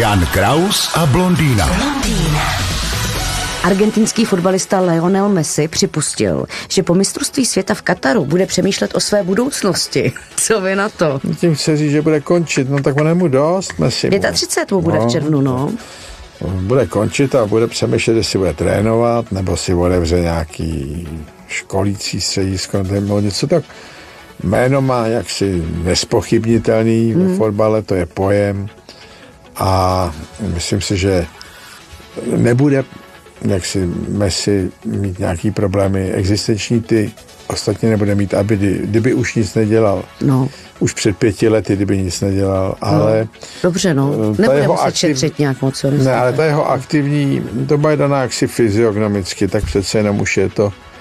Jan 0.00 0.26
Kraus 0.32 0.90
a 0.94 1.06
blondýna. 1.06 1.70
Argentinský 3.62 4.24
fotbalista 4.24 4.80
Lionel 4.80 5.28
Messi 5.28 5.68
připustil, 5.68 6.46
že 6.68 6.82
po 6.82 6.94
mistrovství 6.94 7.46
světa 7.46 7.74
v 7.74 7.82
Kataru 7.82 8.24
bude 8.24 8.46
přemýšlet 8.46 8.94
o 8.94 9.00
své 9.00 9.22
budoucnosti. 9.22 10.12
Co 10.36 10.60
vy 10.60 10.76
na 10.76 10.88
to? 10.88 11.20
Tím 11.40 11.54
chce 11.54 11.76
říct, 11.76 11.90
že 11.90 12.02
bude 12.02 12.20
končit, 12.20 12.70
no 12.70 12.82
tak 12.82 13.00
on 13.00 13.08
je 13.08 13.14
mu 13.14 13.28
dost, 13.28 13.78
Messi. 13.78 14.10
35 14.32 14.72
mu 14.72 14.82
bude 14.82 14.98
v 14.98 15.06
červnu, 15.06 15.40
no. 15.40 15.72
Bude 16.40 16.86
končit 16.86 17.34
a 17.34 17.46
bude 17.46 17.66
přemýšlet, 17.66 18.16
jestli 18.16 18.38
bude 18.38 18.52
trénovat, 18.52 19.32
nebo 19.32 19.56
si 19.56 19.74
otevře 19.74 20.20
nějaký 20.20 21.08
školící 21.48 22.20
středisko, 22.20 22.82
nebo 22.82 23.20
něco 23.20 23.46
tak. 23.46 23.64
Jméno 24.42 24.82
má 24.82 25.06
jaksi 25.06 25.64
nespochybnitelný 25.84 27.12
hmm. 27.12 27.28
ve 27.28 27.36
fotbale, 27.36 27.82
to 27.82 27.94
je 27.94 28.06
pojem 28.06 28.68
a 29.56 30.14
myslím 30.40 30.80
si, 30.80 30.96
že 30.96 31.26
nebude 32.36 32.84
jak 33.48 33.66
si 33.66 33.86
Messi 34.08 34.70
mít 34.84 35.18
nějaký 35.18 35.50
problémy 35.50 36.12
existenční, 36.12 36.80
ty 36.80 37.12
ostatně 37.46 37.90
nebude 37.90 38.14
mít, 38.14 38.34
aby 38.34 38.56
kdyby 38.56 39.14
už 39.14 39.34
nic 39.34 39.54
nedělal. 39.54 40.04
No. 40.20 40.48
Už 40.78 40.92
před 40.92 41.16
pěti 41.16 41.48
lety, 41.48 41.76
kdyby 41.76 41.98
nic 41.98 42.20
nedělal, 42.20 42.74
ale... 42.80 43.20
No. 43.20 43.28
Dobře, 43.62 43.94
no. 43.94 44.34
Nebude 44.38 44.68
muset 44.68 44.82
aktiv... 44.82 44.98
šetřit 44.98 45.38
nějak 45.38 45.62
moc. 45.62 45.82
Ne, 45.82 46.14
ale 46.14 46.32
ta 46.32 46.44
jeho 46.44 46.70
aktivní 46.70 47.42
doba 47.52 47.90
je 47.90 47.96
daná 47.96 48.22
jaksi 48.22 48.46
fyziognomicky, 48.46 49.48
tak 49.48 49.64
přece 49.64 49.98
jenom 49.98 50.20
už 50.20 50.36
je 50.36 50.48
to 50.48 50.72
Eh, 50.72 50.91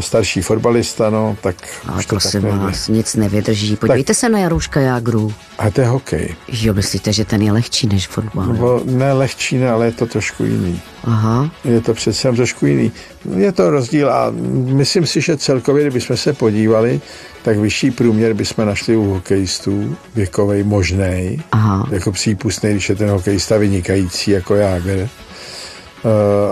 starší 0.00 0.42
fotbalista, 0.42 1.10
no, 1.10 1.36
tak 1.40 1.56
Ale 1.86 1.98
už 1.98 2.06
to 2.06 2.14
prosím 2.14 2.42
tak 2.42 2.50
vás, 2.50 2.88
nic 2.88 3.14
nevydrží. 3.14 3.76
Podívejte 3.76 4.06
tak, 4.06 4.16
se 4.16 4.28
na 4.28 4.38
Jaruška 4.38 4.80
Jágru. 4.80 5.32
A 5.58 5.70
to 5.70 5.80
je 5.80 5.86
hokej. 5.86 6.34
Jo, 6.48 6.74
myslíte, 6.74 7.12
že 7.12 7.24
ten 7.24 7.42
je 7.42 7.52
lehčí 7.52 7.86
než 7.86 8.08
fotbal? 8.08 8.46
No, 8.46 8.80
ne 8.84 9.12
lehčí, 9.12 9.58
ne, 9.58 9.70
ale 9.70 9.86
je 9.86 9.92
to 9.92 10.06
trošku 10.06 10.44
jiný. 10.44 10.80
Aha. 11.04 11.50
Je 11.64 11.80
to 11.80 11.94
přece 11.94 12.32
trošku 12.32 12.66
jiný. 12.66 12.92
Je 13.36 13.52
to 13.52 13.70
rozdíl 13.70 14.10
a 14.10 14.32
myslím 14.54 15.06
si, 15.06 15.20
že 15.20 15.36
celkově, 15.36 15.82
kdybychom 15.82 16.16
se 16.16 16.32
podívali, 16.32 17.00
tak 17.42 17.58
vyšší 17.58 17.90
průměr 17.90 18.34
bychom 18.34 18.66
našli 18.66 18.96
u 18.96 19.10
hokejistů, 19.10 19.96
věkovej 20.14 20.64
možný, 20.64 21.42
jako 21.90 22.12
přípustný, 22.12 22.70
když 22.70 22.88
je 22.88 22.94
ten 22.94 23.10
hokejista 23.10 23.56
vynikající 23.58 24.30
jako 24.30 24.54
Jáger 24.54 25.08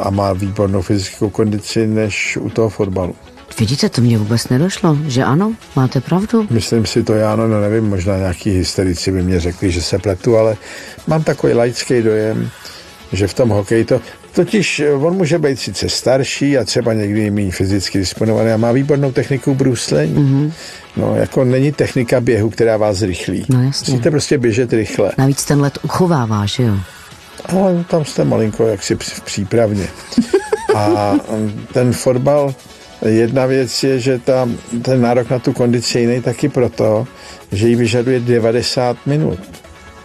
a 0.03 0.11
má 0.11 0.33
výbornou 0.33 0.83
fyzickou 0.83 1.31
kondici 1.31 1.87
než 1.87 2.39
u 2.41 2.51
toho 2.51 2.69
fotbalu. 2.69 3.15
Vidíte, 3.59 3.89
to 3.89 4.01
mě 4.01 4.19
vůbec 4.19 4.49
nedošlo, 4.49 4.99
že 5.07 5.25
ano, 5.25 5.55
máte 5.77 6.01
pravdu. 6.01 6.47
Myslím 6.51 6.87
si 6.87 7.03
to 7.03 7.15
já, 7.15 7.37
no, 7.37 7.49
no 7.49 7.61
nevím, 7.61 7.85
možná 7.85 8.17
nějaký 8.17 8.51
hysterici 8.51 9.13
by 9.13 9.23
mě 9.23 9.41
řekli, 9.41 9.71
že 9.71 9.83
se 9.83 9.99
pletu, 9.99 10.37
ale 10.37 10.57
mám 11.07 11.23
takový 11.23 11.53
laický 11.53 12.03
dojem, 12.03 12.51
že 13.13 13.27
v 13.27 13.35
tom 13.35 13.49
hokeji 13.49 13.85
to, 13.85 14.01
totiž 14.35 14.83
on 15.01 15.17
může 15.17 15.39
být 15.39 15.61
sice 15.61 15.89
starší 15.89 16.59
a 16.59 16.65
třeba 16.65 16.93
někdy 16.93 17.31
méně 17.31 17.53
fyzicky 17.53 17.99
disponovaný 17.99 18.51
a 18.51 18.57
má 18.57 18.73
výbornou 18.73 19.13
techniku 19.13 19.55
bruslení. 19.55 20.15
Mm-hmm. 20.15 20.53
No, 20.97 21.17
jako 21.17 21.45
není 21.45 21.73
technika 21.73 22.21
běhu, 22.21 22.51
která 22.51 22.77
vás 22.77 22.97
zrychlí. 22.97 23.45
No 23.49 23.63
jasně. 23.63 23.93
Musíte 23.93 24.11
prostě 24.11 24.39
běžet 24.39 24.73
rychle. 24.73 25.13
Navíc 25.19 25.45
ten 25.45 25.61
let 25.61 25.79
uchovává, 25.83 26.47
že 26.47 26.63
jo? 26.63 26.75
Ale 27.45 27.85
tam 27.91 28.05
jste 28.05 28.25
malinko 28.25 28.67
jaksi 28.67 28.97
v 28.97 29.21
přípravně. 29.21 29.89
A 30.75 31.15
ten 31.73 31.93
fotbal, 31.93 32.55
jedna 33.07 33.47
věc 33.47 33.83
je, 33.83 34.01
že 34.01 34.19
tam 34.19 34.57
ten 34.83 35.01
nárok 35.01 35.31
na 35.31 35.39
tu 35.39 35.53
kondici 35.53 35.99
je 35.99 36.03
jiný 36.03 36.23
taky 36.23 36.49
proto, 36.49 37.07
že 37.53 37.69
ji 37.69 37.75
vyžaduje 37.75 38.21
90 38.21 38.97
minut. 39.07 39.39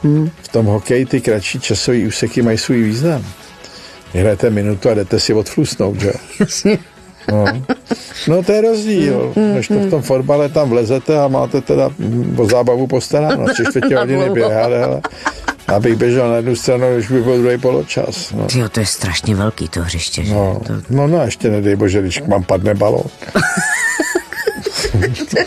Hmm. 0.04 0.30
V 0.42 0.48
tom 0.48 0.66
hokeji 0.66 1.06
ty 1.06 1.22
kratší 1.22 1.60
časové 1.60 2.08
úseky 2.08 2.42
mají 2.42 2.58
svůj 2.58 2.84
význam. 2.84 3.26
Hrajete 4.14 4.50
minutu 4.50 4.90
a 4.90 4.94
jdete 4.94 5.20
si 5.20 5.34
odflusnout, 5.34 6.00
že? 6.02 6.14
No. 7.32 7.46
no 8.28 8.44
to 8.44 8.52
je 8.52 8.62
rozdíl, 8.62 9.34
hmm, 9.36 9.56
než 9.56 9.68
to 9.68 9.74
v 9.74 9.90
tom 9.90 10.02
fotbale 10.02 10.50
tam 10.50 10.70
vlezete 10.70 11.20
a 11.20 11.28
máte 11.28 11.62
teda 11.62 11.90
o 12.38 12.46
zábavu 12.46 12.88
postaráno. 12.88 13.46
Tři 13.54 13.64
čtvrtě 13.70 13.98
hodiny 13.98 14.30
běhat, 14.30 14.66
ale 14.66 15.02
abych 15.68 15.96
běžel 15.96 16.30
na 16.30 16.36
jednu 16.36 16.56
stranu, 16.56 16.94
když 16.94 17.08
by 17.08 17.22
byl 17.22 17.42
druhý 17.42 17.58
poločas. 17.58 18.32
No. 18.32 18.46
Tyjo, 18.46 18.70
to 18.70 18.80
je 18.80 18.86
strašně 18.86 19.36
velký 19.36 19.70
to 19.70 19.82
hřiště. 19.82 20.24
Že? 20.24 20.34
No, 20.34 20.62
to... 20.68 20.74
no, 20.90 21.08
no, 21.08 21.26
ještě 21.26 21.50
nedej 21.50 21.76
bože, 21.76 22.02
když 22.02 22.22
mám 22.22 22.44
padne 22.44 22.74
balón. 22.74 23.06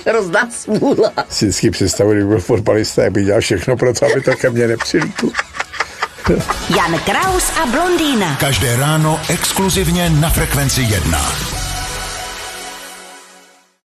hrozná 0.07 0.49
smůla. 0.51 1.13
Si 1.29 1.45
vždycky 1.45 1.71
představuji, 1.71 2.15
když 2.15 2.27
byl 2.27 2.41
fotbalista, 2.41 3.03
jak 3.03 3.13
by 3.13 3.25
dělal 3.25 3.41
všechno 3.41 3.77
pro 3.77 3.95
to, 3.95 4.07
aby 4.07 4.21
to 4.21 4.37
ke 4.37 4.51
mně 4.51 4.67
nepřilítlo. 4.67 5.31
Jan 6.77 6.99
Kraus 6.99 7.53
a 7.63 7.67
blondýna. 7.67 8.37
Každé 8.41 8.77
ráno 8.77 9.21
exkluzivně 9.29 10.11
na 10.11 10.31
Frekvenci 10.31 10.83
1. 10.83 11.60